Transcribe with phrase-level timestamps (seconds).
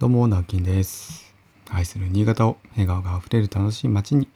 [0.00, 1.32] どうも、直樹です。
[1.70, 4.28] 愛する新潟を笑顔があふれる楽しい街に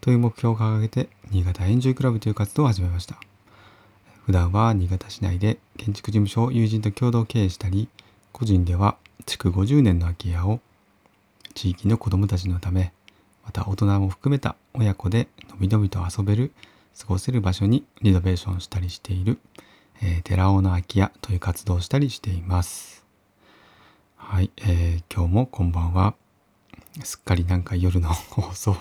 [0.00, 3.20] という目標を掲げて、新潟エンジョイクラブという活動を始めました。
[4.24, 7.90] 普段は新潟市内で建築事務所を友人と共同経営したり、
[8.32, 8.96] 個人では
[9.26, 10.60] 築50年の空き家を
[11.52, 12.94] 地域の子どもたちのため、
[13.44, 16.52] また大人も含めた親子でのびのびと遊べる、
[16.98, 19.38] 過ごせる場所にリノベーションしたりしている、
[20.00, 23.01] えー寺尾の空き家という活動をしたりしています。
[24.24, 26.14] はい、えー今日もこんばんは。
[27.02, 28.78] すっかりなんか夜の放送に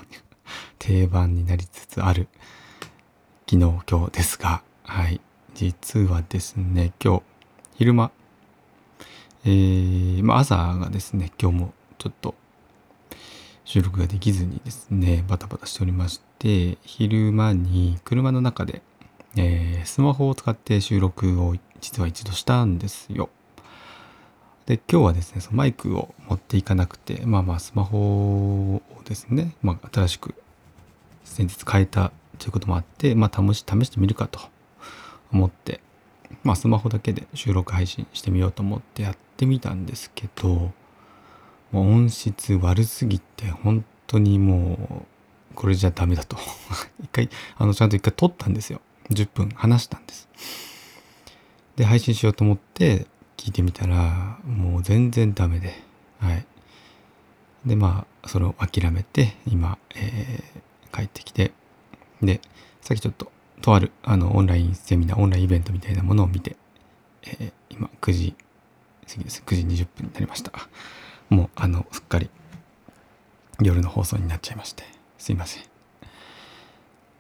[0.79, 2.29] 定番になりつつある
[3.49, 5.19] 昨日今日ですが、はい、
[5.53, 7.23] 実はですね、今日
[7.75, 8.11] 昼間、
[9.43, 12.33] えーまあ、朝がですね、今日もちょっと
[13.65, 18.81] 収録ができずにですね、バタバタしておりまして、昼間に車の中で、
[19.35, 23.29] えースマホを使って収録を実は一度したんですよ。
[24.71, 30.33] で今日はですねそのマイクを持っていかなくてまあまあスマホをですね、まあ、新しく
[31.25, 34.39] 先日変えたということもあって、まあ、試し試してみるかと
[35.33, 35.81] 思って、
[36.43, 40.71] まあ、スマホだけで収録配信してみようと思ってやってみたんですけども
[41.73, 45.05] う音質悪すぎて本当にも
[45.51, 46.37] うこれじゃダメだと。
[47.03, 48.79] 一回あのちゃんと一回撮ったんですよ。
[49.09, 50.29] 10分話したんです。
[51.75, 53.07] で配信しようと思って
[53.41, 55.73] 聞いてみたらもう全然ダメで。
[56.19, 56.45] はい。
[57.65, 61.51] でまあそれを諦めて今、えー帰ってきて。
[62.21, 62.39] で
[62.81, 66.55] さっきちょっととあるあのオンラインセミナーオンラインイベントみたいなものを見て、
[67.23, 68.35] えー今9時
[69.09, 69.41] 過ぎです。
[69.43, 70.51] 9時20分になりました。
[71.29, 72.29] もうあのすっかり
[73.59, 74.83] 夜の放送になっちゃいまして。
[75.17, 75.63] すいません。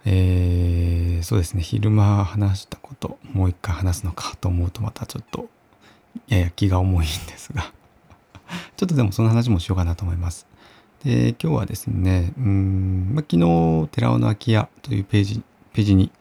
[0.05, 1.63] えーそうですね。
[1.63, 5.49] 昼間話したこともう一回話すのかと思うとまたちょっと
[6.27, 7.73] やや気が重いんですが
[8.77, 10.47] ちょっとでもその話もしようかなと思います。
[11.03, 16.11] で今日はですねうん、まあ、昨日寺尾の空き家というページページに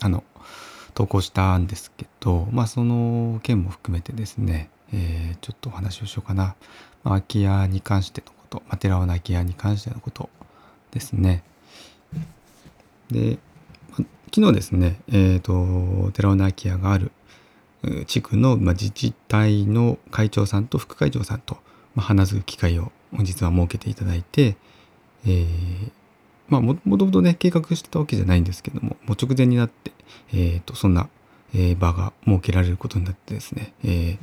[0.00, 0.24] あの
[0.94, 10.30] 投稿したんですけどまあその件も含めてですね、えーちょっとお話をしようかな、まあ、空き家に関してのこと、まあ、寺尾の空き家に関してのこと
[10.92, 11.42] ですね。
[13.10, 13.38] で、
[14.34, 17.10] 昨日ですね、えー、と寺尾の空き家がある
[18.06, 21.58] 地区の、自治体の会長さんと副会長さんと、
[21.96, 24.56] 話す機会を実は設けていただいて、
[25.26, 25.92] えー
[26.48, 29.92] まあもともとね計画してたわけじゃないんですけどももう直前になって、
[30.34, 31.08] えー、とそんな、
[31.54, 34.18] え場が設けられることになってですね、えー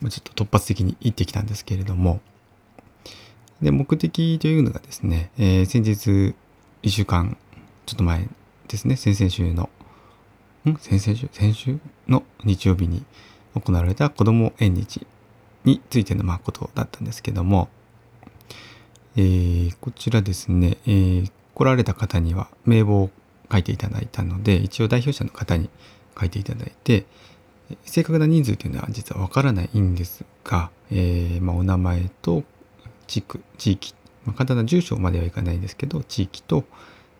[0.00, 2.20] まちょっと突発的に行ってきたんですけれども。
[3.62, 6.34] で目的というのがですね、えー先日
[6.82, 7.36] 1週間
[7.86, 8.28] ちょっと前
[8.68, 9.68] ですね先々週の
[10.70, 13.04] ん先々週先週の日曜日に
[13.54, 15.06] 行われた子ども縁日
[15.64, 17.68] についてのまことだったんですけども、
[19.16, 23.10] えーこちらですね、えー来られた方には名簿を
[23.52, 25.70] 書いていただいたので一応代表者の方に
[26.18, 27.06] 書いていただいて
[27.84, 32.42] 正確な人数というのは実はわからないんですが、えーまあ、お名前と
[33.06, 36.64] 地区地域、まあ、簡単な住所まではいかないですけど地域と、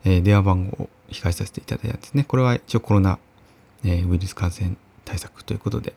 [0.04, 2.24] えー電話番号を控えさせていただいたんですね。
[2.24, 3.20] これは一応コロナ、
[3.84, 5.94] えウイルス感染対策ということで、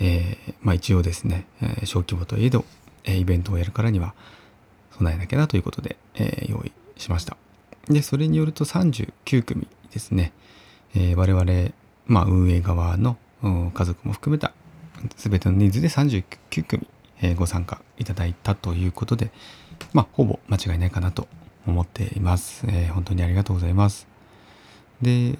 [0.00, 2.64] えーまあ、一応ですね、え小規模といえど、
[3.04, 4.14] えイベントをやるからには
[4.96, 7.36] 備えなきゃなということで、え用意しました。
[7.88, 10.32] でそれによると39組ですね、
[10.94, 11.72] え我々、
[12.06, 14.52] まあ、運営側の家族も含めた
[15.16, 16.86] 全ての人数で39組、
[17.20, 19.30] えご参加いただいたということで、
[19.92, 21.28] まあ、ほぼ間違いないかなと
[21.66, 24.06] 思っています、えー本当にありがとうございます。
[25.02, 25.38] で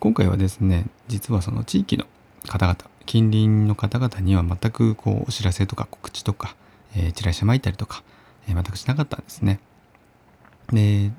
[0.00, 2.06] 今回はですね実はその地域の
[2.48, 6.56] 方々近隣の方々には全くこうお知らせとか告知とか、
[6.96, 8.02] えーチラシ巻いたりとか、
[8.48, 9.60] えー全くしなかったんですね。
[10.72, 11.10] で、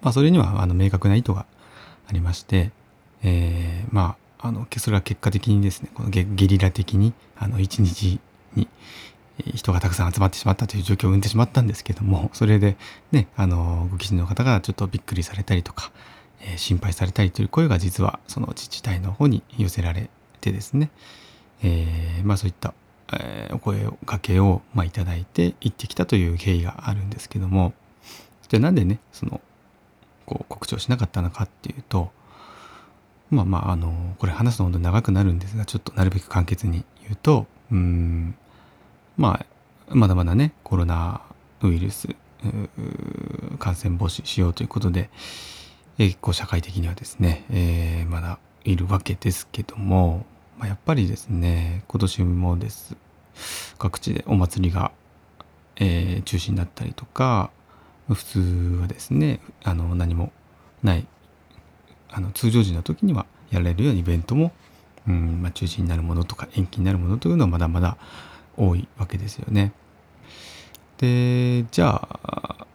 [0.00, 1.44] まあ、それにはあの明確な意図が
[2.08, 2.70] ありまして、
[3.22, 8.20] えーまああのそれは結果的にですねこのゲゲリラ的にあの1日
[8.54, 8.68] に
[9.54, 12.76] 人がたくさん集まってしまったという状況を生んでしまったんですけどもそれで
[13.12, 15.92] ねあのご記事の方がちょっとびっくりされたりとか、
[16.40, 20.10] え心配されたりという声が実はその自治体の方に寄せられ
[20.40, 20.90] てですね、
[21.62, 22.74] えーまあそういった、
[23.12, 27.72] えーお声かけを、まあ、いただいて行ってきたという経緯があるんですけども。
[28.50, 29.40] じゃあなんでねその
[30.26, 32.10] こう告知をしなかったのかっていうと
[33.30, 38.34] まあまああのこれ話すの本当に長くなるんですがちょっとなるべく簡潔に言うとうん
[39.16, 39.44] ま
[39.88, 41.20] あまだまだねコロナ
[41.62, 42.08] ウイルス
[43.60, 45.10] 感染防止しようということで、
[46.08, 50.26] 結構社会的にはですね、えーまだいるわけですけども、
[50.58, 52.94] まあ、やっぱりですね今年もです
[53.78, 54.92] 各地でお祭りが
[55.80, 57.50] えー、中止になったりとか
[58.08, 58.40] 普通
[58.80, 60.30] はですねあの何も
[60.82, 61.06] ない
[62.10, 64.52] あの通常時の時にはやられるようなイベントも、
[65.08, 67.96] うんまあ、中止になるものとか延期になるものというのはまだまだ
[68.56, 69.72] 多いわけですよね。
[70.98, 72.66] でじゃあ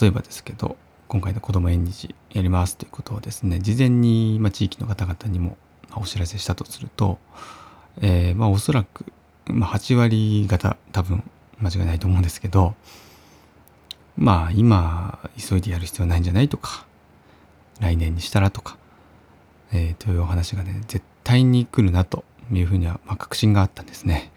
[0.00, 0.76] 例えばですけど
[1.08, 5.56] 今回の子ども縁日やりますということをですね事前に、ま、地域の方々にも
[5.96, 7.18] お知らせしたとすると、
[8.02, 9.06] えー、まあおそらく、
[9.46, 11.24] まあ、8割方多分
[11.60, 12.74] 間違いないと思うんですけど
[14.18, 16.86] まあ今急いでやる必要ないんじゃないとか
[17.80, 18.76] 来年にしたらとか、
[19.72, 22.22] えー、というお話がね絶対に来るなと
[22.52, 24.30] いうふうには、まあ、確信があったんですね。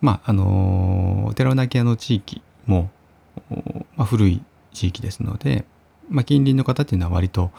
[0.00, 2.90] まああのー、寺尾泣屋の地域も、
[3.96, 4.42] まあ、古い
[4.72, 5.64] 地域ですので、
[6.08, 7.50] まあ、近隣の方っていうのは割と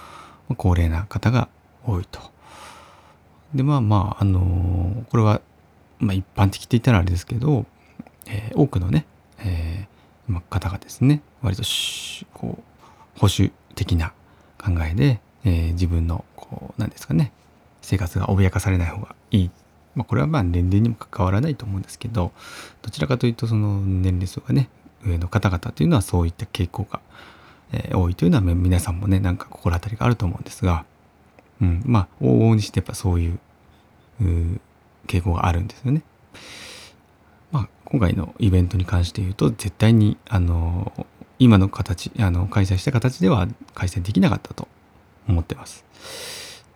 [0.58, 1.50] 高齢な方が
[1.86, 2.20] 多いと。
[3.54, 5.42] でまあまああの、これは、
[6.00, 7.66] まあ、一般的って言ったらあれですけど、
[8.28, 9.06] えー、多くのね、
[9.40, 9.94] えー
[10.28, 11.64] まあ、方がですね割と
[12.34, 14.14] こう保守的な
[14.58, 17.32] 考えで、えー、自分のこう何ですかね
[17.82, 19.52] 生活が脅かされない方がいい、
[19.96, 22.32] まあ、これはまあ年齢にも関わらないと思うんですけど
[22.82, 24.70] どちらかというとその年齢層がね
[25.06, 27.02] の方々というのはそういった傾向が、
[27.72, 30.86] え、多いというのは皆さんもねなんか心当たりがあると思うんですが、
[31.62, 33.40] うん、まあ往々にしてやっぱそういう
[35.08, 36.04] 傾向があるんですよね。
[37.52, 41.08] まあ、今回のイベントに関して言うと絶対にあの
[41.40, 44.68] 今の形あの開催した形では開催できなかったと
[45.28, 45.86] 思ってます。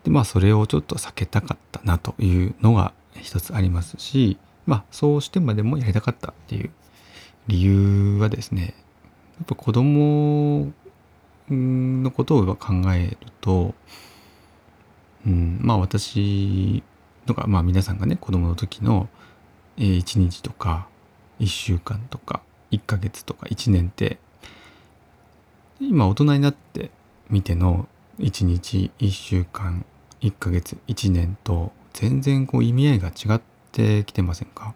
[0.04, 6.70] でまあそれをちょっと避けたかったなというのが一つありますしまあそうしてまでもやりたかったっていう
[7.48, 8.74] 理由はですね
[9.38, 10.72] やっぱ子供
[11.50, 13.74] のことを考えると、
[15.26, 16.84] うん、まあ私
[17.26, 19.08] とかまあ皆さんがね子供の時の
[19.78, 20.88] 1日とか
[21.40, 22.42] 1週間とか
[22.72, 24.18] 1ヶ月とか1年って
[25.80, 26.92] 今大人になって
[27.30, 27.88] みての
[28.20, 29.86] 1日1週間
[30.22, 33.42] 1ヶ月1年と全然こう意味合いが違っ
[33.72, 34.74] てきてませんか？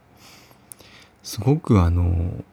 [1.23, 2.43] すごくあの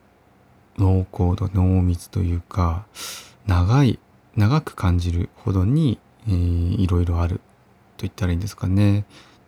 [0.79, 2.87] 濃厚と濃密というか
[3.47, 3.99] 長い
[4.37, 5.99] 長く感じるほどに、
[6.29, 7.37] えー、いろいろある
[7.97, 9.05] と言ったらいいんですかね。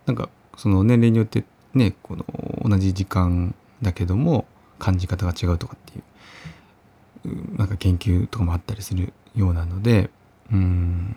[0.07, 1.45] なんかその年齢によって
[1.75, 2.25] ねこの
[2.69, 4.47] 同じ時間だけども
[4.79, 5.99] 感じ方が違うとかって
[7.29, 10.11] いうなんか研究とかもあったりするようなので
[10.53, 11.17] うん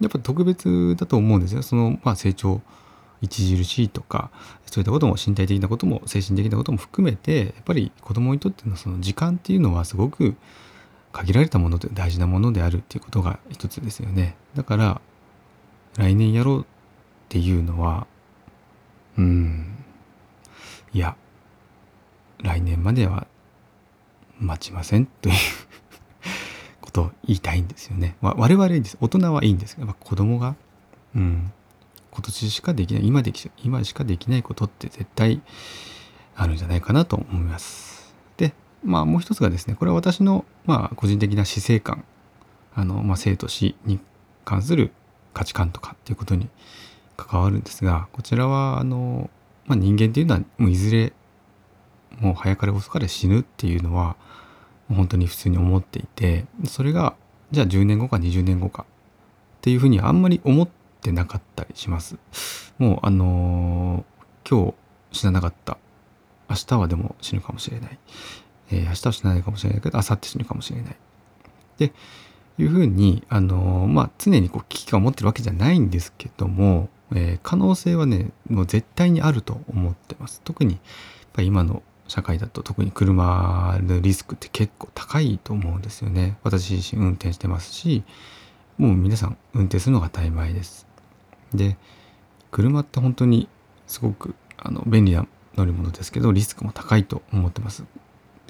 [0.00, 1.62] やっぱ特別だと思うんですよ。
[1.62, 2.60] そのまあ成長
[3.26, 4.30] 著しいとか
[4.66, 10.34] そういったことも身体的なことも精神的なことも含めてやっぱり子供にとってのその時間っていうのはすごく
[11.12, 14.36] 限られたもので大事なものであるっていうことが一つですよね。
[14.54, 15.00] だから
[15.96, 16.64] 来年やろうっ
[17.28, 18.06] ていうのは
[19.16, 19.76] うん
[20.92, 21.16] いや
[22.42, 23.26] 来年までは
[24.38, 25.34] 待ちませんという
[26.80, 28.16] ことを言いたいんですよね。
[28.20, 28.96] 我々です。
[29.00, 30.54] 大人はいいんですけど、子供が、
[31.14, 31.52] うん、
[32.14, 35.42] 今年しかできない今でき今しかできないことって絶対
[36.36, 38.14] あるんじゃないかなと思います。
[38.36, 42.04] でまあもう一つがですねこれは私のまあ個人的な死生観
[42.74, 43.98] あの、まあ、生と死に
[44.44, 44.92] 関する
[45.32, 46.48] 価値観とかっていうことに
[47.16, 49.28] 関わるんですがこちらはあの、
[49.66, 51.12] まあ、人間っていうのはもういずれ
[52.20, 54.16] もう早かれ遅かれ死ぬっていうのは
[54.88, 57.16] 本当に普通に思っていてそれが
[57.50, 62.16] じゃあ10年後か20年後かっていうふうにあんまり思ってってなかったりします。
[62.78, 64.72] もうあのー、今
[65.12, 65.76] 日死ななかった。
[66.48, 67.98] 明日はでも死ぬかもしれない。
[68.70, 70.96] えー、明日は死なないかもしれないけど、明後日死ぬかもしれない。
[71.76, 71.92] で、
[72.56, 80.40] いうふうに、あのー、まあ、常にこう危機感を持ってるわけじゃないんですけども、え、可能性はね、もう絶対にあると思ってます。
[80.42, 80.80] 特に、やっ
[81.34, 86.38] ぱ今の社会だと特に車のリスクって結構高いと思うんですよね。
[86.42, 88.04] 私自身運転してますし、
[88.78, 90.93] もう皆さん運転するのが当たり前です。
[91.54, 91.76] で
[92.50, 93.48] 車って本当に
[93.86, 97.84] すごくあの便利な乗り物ですけどリスクも高いと思ってます。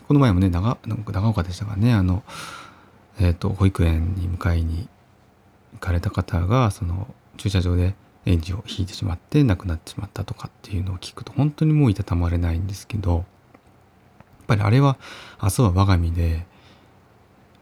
[0.07, 2.23] この前もね長長岡でしたからねあの、
[3.19, 4.89] えーと、保育園に迎えに
[5.73, 7.95] 行かれた方がその駐車場で
[8.27, 13.25] 園児を引いてしまって亡くなってしまったとかっていうのを聞くと本当にもういたたまれないんですけどやっ
[14.47, 14.99] ぱりあれは
[15.43, 16.47] 明日は我が身で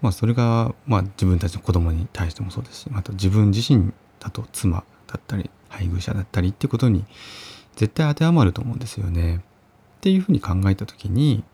[0.01, 7.05] まあそれがまあ自分たちの子供に対してもそうですしまた自分自身だと妻だったり配偶者だったりってことに
[7.77, 9.37] 絶対当てはまると思うんですよね。
[9.37, 9.41] っ
[10.01, 11.45] ていうふうに考えた時に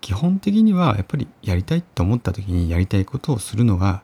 [0.00, 4.02] 基本的にはやっぱりやりたいと思った時にやりたいことをするのが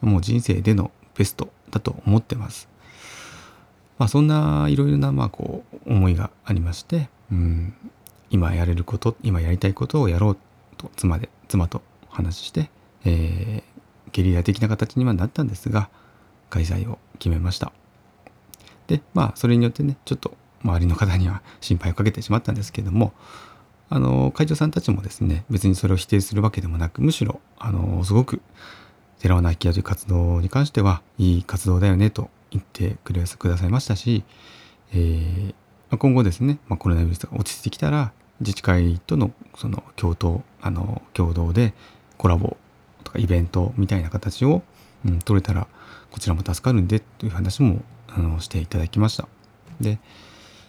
[0.00, 2.68] もう人生でのベストだと思ってます。
[3.98, 7.74] まあそんないろいろなまあこう思いがありまして、うん、
[8.30, 10.38] 今やれること今やりたいことをやろう
[10.76, 12.70] と妻で妻と話して、
[13.04, 15.88] えー、ゲリラ的な形にはなったんですが
[16.50, 17.72] 開催を決めました
[18.86, 23.12] でまあそれによってねちょっと周りの方には心配をかけてしまったんですけども
[23.90, 28.40] あの会長さんたちもですね別にそれを否定するわけでもなくむしろあのすごく
[29.20, 34.24] 寺尾空き家という活動に関してはいい活動だよねと言ってくださいましたし、
[34.92, 41.74] えー、今後ですね、まあ、コロナウイルスが落ち着いてきたら自治会とのその共闘あの共同で
[42.16, 42.56] コラボ
[43.04, 44.62] とかイベントみたいな形を、
[45.06, 45.66] うん、取れたら
[46.10, 47.82] こちらも助かるんでという話も
[48.16, 49.28] あのしていただきました。
[49.80, 49.98] で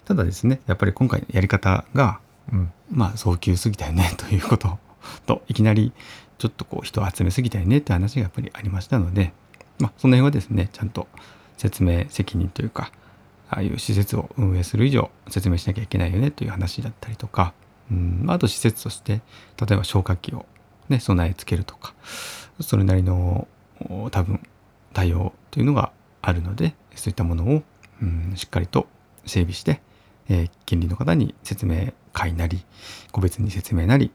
[0.05, 2.19] ただですねやっぱり今回のやり方が、
[2.51, 4.79] うん、まあ早急すぎたよね ということ
[5.25, 5.93] といきなり
[6.37, 9.33] ちょっとこう人を集めすぎたよねって話がやっぱりありましたので、
[9.79, 11.07] まあ、その辺はですねちゃんと
[11.57, 12.91] 説明責任というか
[13.49, 17.53] ああいう施設を運営する以上説明しなきゃいけないよねという話だったりとか、
[17.91, 19.21] うん、あと施設として
[19.59, 20.45] 例えば消火器を、
[20.89, 21.93] ね、備え付けるとか
[22.59, 23.47] それなりの
[24.11, 24.41] 多分
[24.93, 27.63] 対応というのがあるのでそういったものを、
[28.01, 28.87] うん、しっかりと
[29.25, 29.81] 整備して、
[30.29, 32.63] えー、近隣の方に説明会なり
[33.11, 34.11] 個別に説明なり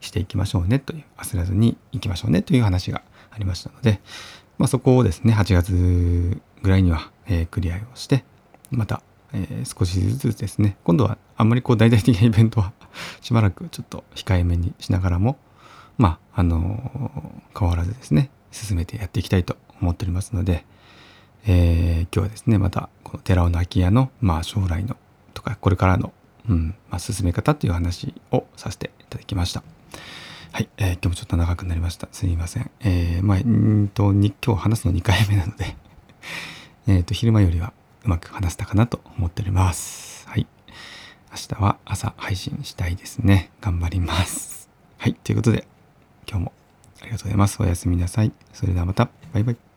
[0.00, 4.00] していきましょうねという焦らずに行きましょうねという話がありましたので、
[4.58, 8.24] まあ、そこをですね8月ぐらいには、えー、クリアをして
[8.70, 9.02] また、
[9.32, 12.72] えー、少しずつですね今度はあんまりこう大々的なイベントは
[13.20, 15.38] しばらくちょっと控えめにしながらも
[15.98, 20.64] まああの、変わらずですね進めてやっていきたいと思っておりますので、
[21.48, 24.96] えー、今日はですねまたこの寺尾の空き家の、まあ、将来の
[25.32, 26.12] とかこれからの、
[26.48, 29.62] うんまあ、進め方という話をさせていただきました。
[30.52, 32.08] はい、えー、今日もちょっと長くなりました。
[32.12, 32.70] すいません。
[32.80, 35.76] えー、まあ、んとに、今日話すの2回目なので
[36.88, 37.72] えっと、昼間よりは
[38.04, 40.26] うまく話せたかなと思っております。
[40.28, 40.46] はい。
[41.30, 43.50] 明日は朝配信したいですね。
[43.60, 44.70] 頑張ります。
[44.96, 45.14] はい。
[45.14, 45.66] ということで、
[46.26, 46.52] 今日も
[47.02, 47.62] ありがとうございます。
[47.62, 48.32] おやすみなさい。
[48.52, 49.10] それではまた。
[49.34, 49.75] バイバイ。